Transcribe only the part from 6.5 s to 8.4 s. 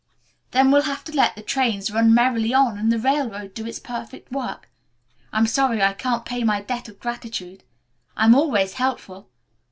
debt of gratitude. I am